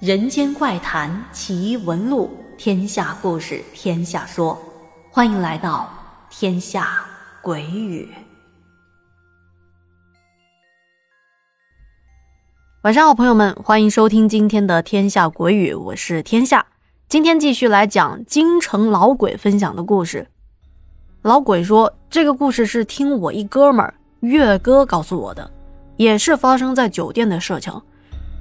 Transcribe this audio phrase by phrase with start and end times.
[0.00, 4.58] 人间怪谈奇闻录，天下故事天下说，
[5.10, 5.90] 欢迎来到
[6.30, 7.04] 天下
[7.42, 8.08] 鬼语。
[12.80, 16.64] 晚上好，朋友们，欢迎收听今天的天下鬼语，我是天下。
[17.06, 20.26] 今天继续来讲京城老鬼分享的故事。
[21.20, 25.50] 老鬼说，这个故事是听我一哥们儿月哥告诉我的，
[25.98, 27.82] 也是发生在酒店的事情。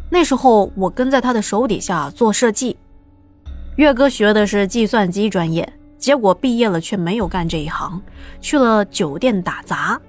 [0.10, 2.76] 那时候我跟在他的手底下做设计，
[3.76, 8.02] 岳哥学的是计算机专业，结果毕业了却没有干这一行，
[8.42, 10.00] 去了酒店打杂。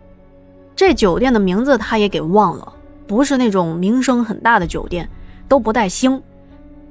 [0.74, 2.72] 这酒店的名字他也给忘了，
[3.06, 5.06] 不是那种名声很大的酒店，
[5.46, 6.20] 都不带星。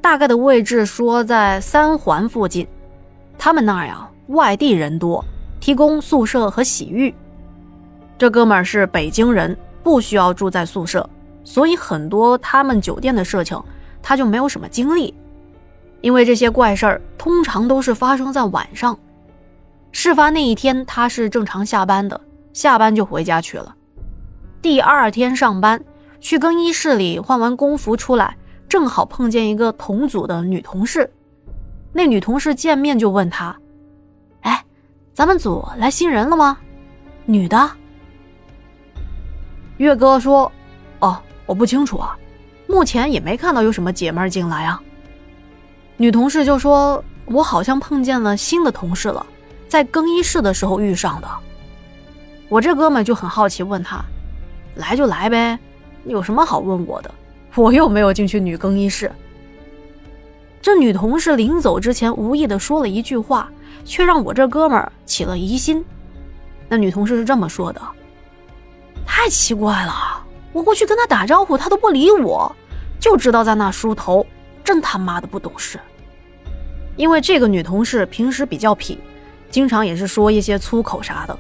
[0.02, 2.68] 大概的位置说在三环附近。
[3.38, 5.26] 他们那儿呀，外地人多，
[5.60, 7.14] 提供宿舍和洗浴。
[8.18, 11.10] 这哥们儿是北京人，不需要住在宿舍。
[11.44, 13.62] 所以很多他们酒店的事情，
[14.02, 15.14] 他就没有什么经历，
[16.02, 18.98] 因为这些怪事儿通常都是发生在晚上。
[19.92, 22.20] 事发那一天，他是正常下班的，
[22.54, 23.76] 下班就回家去了。
[24.62, 25.84] 第二天上班，
[26.20, 31.10] 去更衣室里换完工服出来，正好碰见一个同组的女同事。
[31.92, 33.56] 那女同事见面就问他
[34.42, 34.64] ：“哎，
[35.12, 36.58] 咱们组来新人了吗？
[37.26, 37.72] 女的？”
[39.78, 40.52] 岳哥说
[41.00, 42.16] ：“哦。”我不清楚啊，
[42.68, 44.80] 目前也没看到有什么姐妹进来啊。
[45.98, 49.26] 女同事就说：“我好像碰见了新的同事了，
[49.68, 51.28] 在更衣室的时候遇上的。”
[52.50, 54.00] 我这哥们就很好奇，问他
[54.78, 55.58] ：“来就来呗，
[56.06, 57.12] 有什么好问我的？
[57.56, 59.12] 我又没有进去女更衣室。”
[60.62, 63.50] 这女同事临走之前无意的说了一句话，
[63.84, 65.84] 却让我这哥们起了疑心。
[66.68, 67.82] 那女同事是这么说的
[69.04, 72.56] ：“太奇怪了。”我过去跟他打招呼，他都不理我，
[73.00, 74.26] 就知道在那梳头，
[74.64, 75.80] 真他妈的不懂事。
[76.96, 78.98] 因为这个女同事平时比较痞，
[79.50, 81.38] 经常也是说一些粗口啥的，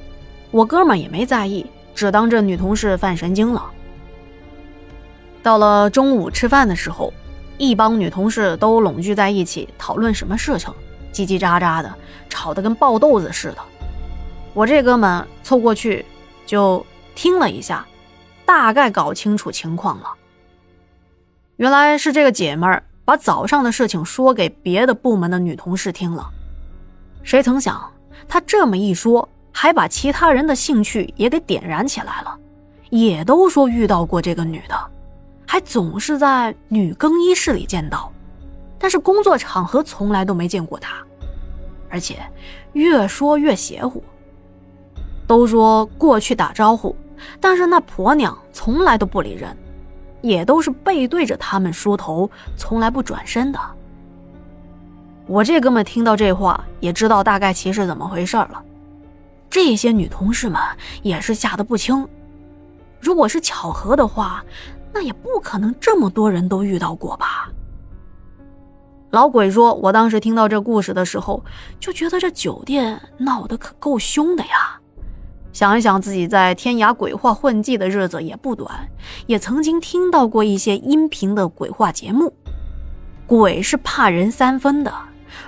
[0.51, 3.69] 我哥们也没在意，只当这女同事犯神经了。
[5.41, 7.11] 到了中午吃饭的时候，
[7.57, 10.71] 一帮女同事都拢聚在一起讨论什么事情，
[11.11, 11.93] 叽叽喳喳的，
[12.29, 13.57] 吵得跟爆豆子似的。
[14.53, 16.05] 我这哥们凑过去
[16.45, 17.85] 就听了一下。
[18.49, 20.11] 大概搞清楚情况了，
[21.57, 26.27] 原来是这个姐们儿把早上的事情说给别的部门的女同事听了。
[27.21, 27.79] 谁曾想，
[28.27, 32.35] 她这么一说，还把其他人的兴趣也给点燃起来了，
[32.89, 34.75] 也都说遇到过这个女的，
[35.45, 38.11] 还总是在女更衣室里见到，
[38.79, 40.95] 但是工作场合从来都没见过她，
[41.88, 42.17] 而且
[42.73, 44.03] 越说越邪乎。
[45.27, 46.95] 都说过去打招呼。
[47.40, 49.56] 但是那婆娘从来都不理人，
[50.22, 53.59] 也都是背对着他们梳头，从来不转身的。
[55.28, 58.63] 我这哥们听到这话，也知道大概其是怎么回事了。
[59.50, 60.59] 这些女同事们
[61.02, 62.07] 也是吓得不轻。
[63.00, 64.44] 如果是巧合的话，
[64.91, 67.50] 那也不可能这么多人都遇到过吧？
[69.12, 71.44] 老鬼说：“我当时听到这故事的时候，
[71.80, 74.78] 就觉得这酒店闹得可够凶的呀。”
[75.59, 78.87] 想一想自己在天涯鬼话混迹的日子也不短，
[79.27, 82.33] 也曾经听到过一些音频的鬼话节目。
[83.27, 84.93] 鬼是怕人三分的，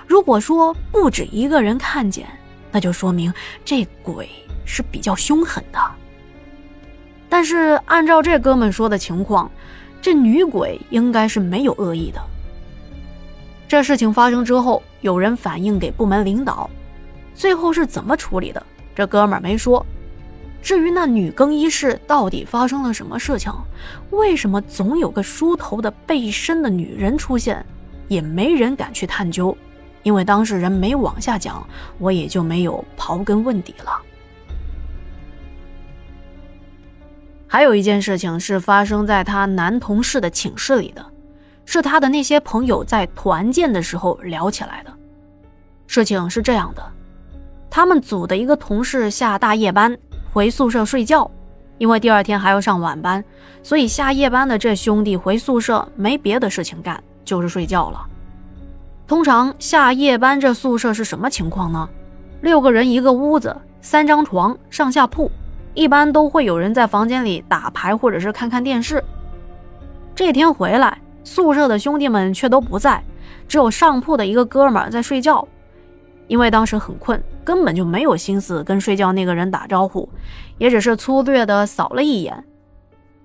[0.06, 2.26] 如果说不止一个人看见，
[2.70, 3.32] 那就说明
[3.64, 4.28] 这鬼
[4.66, 5.78] 是比较凶狠的。
[7.30, 9.50] 但是按照这哥们说的情况，
[10.02, 12.20] 这女鬼应该是没有恶意的。
[13.66, 16.68] 这事情发生之后，有人反映给部门领导，
[17.34, 18.62] 最后是怎么处理的？
[18.94, 19.82] 这哥们儿没说。
[20.62, 23.52] 至于那女更衣室到底发生了什么事情，
[24.10, 27.64] 为什么总有个梳头的背身的女人出现，
[28.06, 29.56] 也没人敢去探究，
[30.04, 31.66] 因为当事人没往下讲，
[31.98, 34.00] 我也就没有刨根问底了。
[37.48, 41.04] 还有一件事情是发生在他男同事的寝室里的，
[41.66, 44.92] 是他的那些朋友在团建的时候聊起来的。
[45.86, 46.82] 事情是这样的。
[47.68, 49.98] 他们组的一个同事下大夜班
[50.32, 51.30] 回宿舍睡觉，
[51.76, 53.22] 因为第二天还要上晚班，
[53.62, 58.00] 所以下夜班的这兄弟回宿舍没别的事情干，就是睡觉了。
[59.06, 61.86] 通常下夜班这宿舍是什么情况呢？
[62.40, 65.30] 六个人一个屋子，三张床，上下铺，
[65.74, 69.04] 一般都会有人在房间里打牌或者是看看电视。
[70.14, 73.04] 这天回来，宿舍的兄弟们却都不在，
[73.46, 75.46] 只有上铺的一个哥们在睡觉。
[76.32, 80.08] 因为当时很困，根本就没有心思跟睡觉那个人打招呼，
[80.56, 82.42] 也只是粗略的扫了一眼。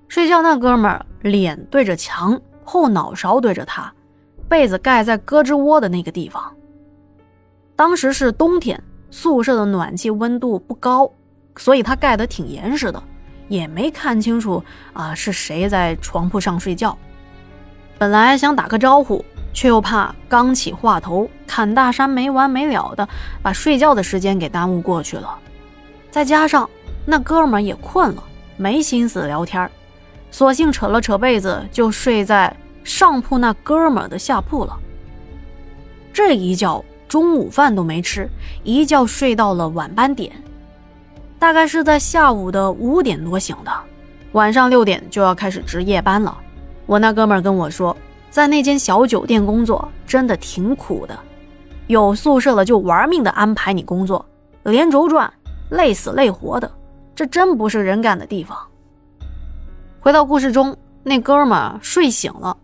[0.09, 3.89] 睡觉那哥们儿脸对着墙，后脑勺对着他，
[4.49, 6.53] 被子盖在胳肢窝的那个地方。
[7.77, 8.77] 当时是冬天，
[9.09, 11.09] 宿舍的暖气温度不高，
[11.55, 13.01] 所以他盖得挺严实的，
[13.47, 14.61] 也没看清楚
[14.91, 16.97] 啊是谁在床铺上睡觉。
[17.97, 19.23] 本来想打个招呼，
[19.57, 23.09] 却又怕刚起话头，侃大山没完没了的，
[23.41, 25.35] 把睡觉的时间给耽误过去了。
[26.11, 26.69] 再加上
[27.07, 28.23] 那哥们也困了，
[28.55, 29.67] 没心思聊天，
[30.29, 34.77] 索性扯了扯被子，就睡在上铺那哥们的下铺了。
[36.13, 36.85] 这一觉。
[37.07, 38.29] 中午饭都没吃，
[38.63, 40.29] 一觉睡到了晚班点，
[41.39, 43.71] 大概是在下午的五点多醒的，
[44.33, 46.37] 晚上六点就要开始值夜班了。
[46.85, 47.95] 我那哥们跟我说，
[48.37, 51.19] 在那间小酒店工作真的挺苦的，
[51.87, 54.23] 有宿舍了就玩命的安排你工作，
[54.61, 55.33] 连轴转，
[55.71, 56.71] 累死累活的，
[57.15, 58.55] 这真不是人干的地方。
[59.99, 62.55] 回到故事中，那哥们睡醒了，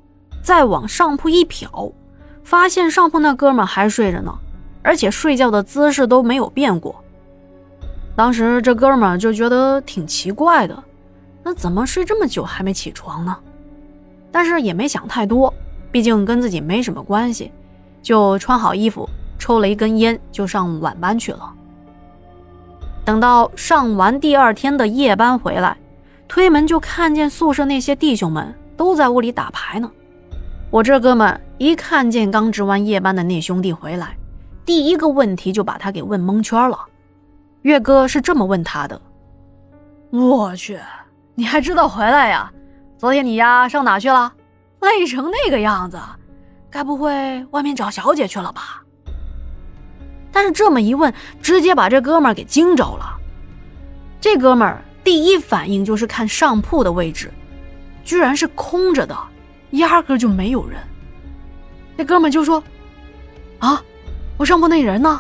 [0.44, 1.92] 再往上铺一瞟。
[2.44, 4.32] 发现上铺那哥们还睡着呢，
[4.84, 7.04] 而且睡觉的姿势都没有变过。
[8.16, 10.84] 当时这哥们就觉得挺奇怪的，
[11.42, 13.36] 那怎么睡这么久还没起床呢？
[14.32, 15.52] 但是也没想太多，
[15.94, 17.52] 毕竟跟自己没什么关系，
[18.02, 19.08] 就穿好衣服，
[19.38, 21.54] 抽了一根烟，就上晚班去了。
[23.06, 25.78] 等到上完第二天的夜班回来，
[26.28, 29.92] 推门就看见宿舍那些弟兄们都在屋里打牌呢。
[30.72, 34.18] 我这哥们一看见刚值完夜班的那兄弟回来，
[34.66, 36.80] 第一个问题就把他给问蒙圈了。
[37.62, 39.00] 岳哥是这么问他的
[40.10, 40.80] ：“我去，
[41.36, 42.52] 你还知道回来呀？
[42.98, 44.34] 昨天你丫上哪去了？
[44.84, 46.00] 累成那个样子，
[46.70, 48.84] 该不会外面找小姐去了吧？”
[50.32, 53.18] 但是这么一问，直接把这哥们给惊着了。
[54.20, 57.32] 这哥们第一反应就是看上铺的位置，
[58.04, 59.18] 居然是空着的。
[59.74, 60.80] 压根就没有人。
[61.98, 62.64] 那哥们就说
[63.58, 63.84] ：“啊，
[64.38, 65.20] 我上铺那人呢？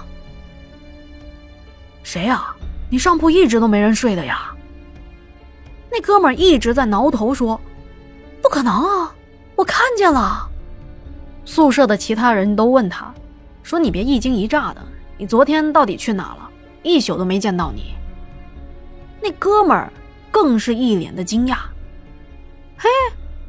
[2.03, 2.53] 谁呀？
[2.87, 4.51] 你上铺一直都没人睡的呀？”
[5.91, 7.59] 那哥们一直在挠头说
[8.43, 9.11] ：“不可能啊，
[9.55, 10.49] 我看见了。”
[11.45, 13.13] 宿舍的其他人都问他，
[13.63, 14.81] 说：“你别一惊一乍的，
[15.17, 16.49] 你昨天到底去哪了？
[16.83, 17.93] 一宿都没见到你。”
[19.21, 19.89] 那哥们
[20.31, 21.57] 更是一脸的惊讶，
[22.77, 22.89] 嘿。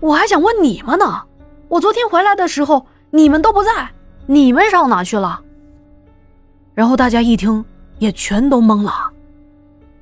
[0.00, 1.22] 我还想问你们呢，
[1.68, 3.90] 我昨天回来的时候你们都不在，
[4.26, 5.40] 你们上哪去了？
[6.74, 7.64] 然后大家一听
[7.98, 9.10] 也全都懵了，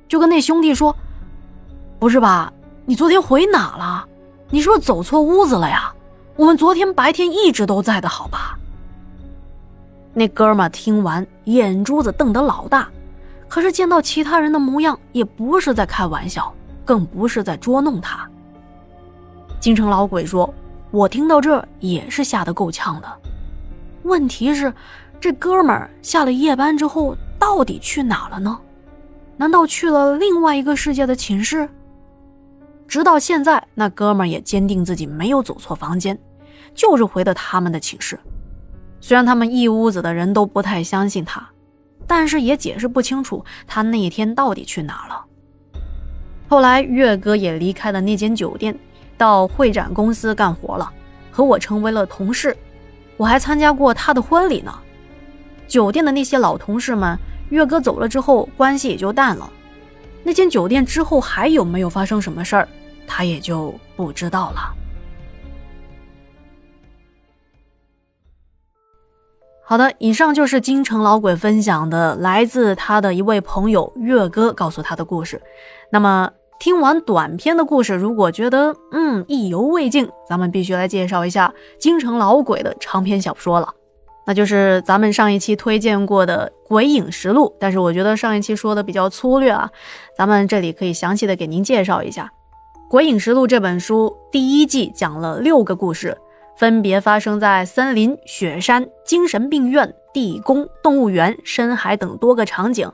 [0.09, 0.93] 就跟那兄弟说
[1.99, 2.51] ：“不是吧，
[2.85, 4.05] 你昨天回哪了？
[4.53, 5.91] 你是不是走错屋子了呀？
[6.35, 8.55] 我们昨天白天一直都在的，好吧？”
[10.13, 12.87] 那哥们听完眼珠子瞪得老大，
[13.47, 16.53] 可是见到其他人的模样，也不是在开玩笑，
[16.85, 18.29] 更不是在捉弄他。
[19.59, 20.53] 京城老鬼说
[20.91, 23.11] ：“我听到这也是吓得够呛的。
[24.03, 24.71] 问题是，
[25.19, 28.55] 这哥们儿下了夜班之后到底去哪了呢？
[29.35, 31.67] 难道去了另外一个世界的寝室？”
[32.93, 36.15] 直到现在，那哥们儿也坚定自己没有走错房间，
[36.75, 38.19] 就是回的他们的寝室。
[39.01, 41.43] 虽然他们一屋子的人都不太相信他，
[42.05, 45.25] 但是也解释不清楚他那天到底去哪了。
[46.47, 48.77] 后来，月哥也离开了那间酒店。
[49.17, 50.87] 到会展公司干活了，
[51.31, 52.55] 和我成为了同事，
[53.17, 54.71] 我还参加过他的婚礼呢。
[55.67, 57.17] 酒店的那些老同事们，
[57.49, 59.51] 月哥走了之后，关系也就淡了。
[60.23, 62.67] 那间酒店之后还有没有发生什么事儿，
[63.07, 64.73] 他也就不知道了。
[69.65, 75.41] 好的，以上就是京城老鬼分享的来自他的一位朋友月哥告诉他的故事。
[75.91, 76.29] 那么。
[76.59, 83.67] 听完短篇的故事，如果觉得嗯意犹未尽，咱们必须来介绍一下京城老鬼的长篇小说了，
[84.25, 87.47] 那就是咱们上一期推荐过的《鬼影实录》。
[87.59, 89.69] 但是我觉得上一期说的比较粗略啊，
[90.17, 92.25] 咱们这里可以详细的给您介绍一下
[92.93, 94.15] 《鬼影实录》这本书。
[94.31, 96.15] 第一季讲了六个故事，
[96.55, 102.87] 分别发生在森林、雪山、精神病院、地宫、动物园、深海等多个场景。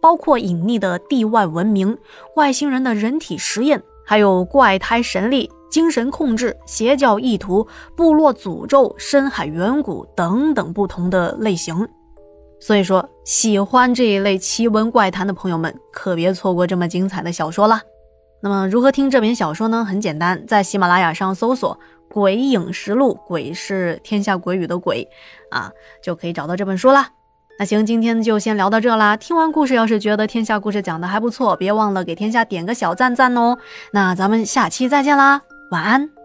[0.00, 1.96] 包括隐匿的地外文明、
[2.34, 11.88] 外星人的人体实验，还有怪胎神力、精神控制、邪教意图、部落诅咒、深海远古等等不同的类型。
[12.58, 17.80] 所以说，喜欢这一类奇闻怪谈的朋友们，可别错过这么精彩的小说了。
[18.40, 19.84] 那么，如何听这本小说呢？
[19.84, 21.78] 很简单，在喜马拉雅上搜索
[22.12, 25.08] 《鬼影实录》，鬼是天下鬼语的鬼
[25.50, 25.70] 啊，
[26.02, 27.08] 就可以找到这本书啦。
[27.58, 29.16] 那行，今天就先聊到这啦。
[29.16, 33.56] 听完故事，要是觉得天下故事讲的还不错，别忘了给天下点个小赞赞哦。
[33.92, 35.40] 那咱们下期再见啦，
[35.70, 36.15] 晚安。